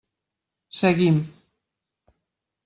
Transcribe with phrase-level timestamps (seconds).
[0.79, 1.19] Seguim.